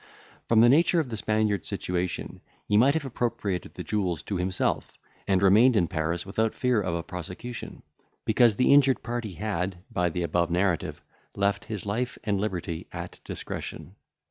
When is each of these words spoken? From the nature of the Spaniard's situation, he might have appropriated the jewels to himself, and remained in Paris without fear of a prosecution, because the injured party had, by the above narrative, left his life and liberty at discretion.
From 0.47 0.61
the 0.61 0.67
nature 0.67 0.99
of 0.99 1.09
the 1.09 1.15
Spaniard's 1.17 1.67
situation, 1.67 2.41
he 2.67 2.75
might 2.75 2.95
have 2.95 3.05
appropriated 3.05 3.75
the 3.75 3.83
jewels 3.83 4.23
to 4.23 4.37
himself, 4.37 4.97
and 5.27 5.43
remained 5.43 5.75
in 5.75 5.87
Paris 5.87 6.25
without 6.25 6.55
fear 6.55 6.81
of 6.81 6.95
a 6.95 7.03
prosecution, 7.03 7.83
because 8.25 8.55
the 8.55 8.73
injured 8.73 9.03
party 9.03 9.33
had, 9.33 9.77
by 9.91 10.09
the 10.09 10.23
above 10.23 10.49
narrative, 10.49 11.03
left 11.35 11.65
his 11.65 11.85
life 11.85 12.17
and 12.23 12.41
liberty 12.41 12.87
at 12.91 13.19
discretion. 13.23 13.93